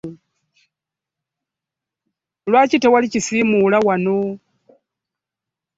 Lwaki 2.49 2.77
tewali 2.79 3.07
kisiimula 3.13 3.77
wano? 3.87 4.17